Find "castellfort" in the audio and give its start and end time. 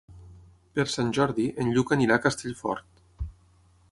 2.25-3.03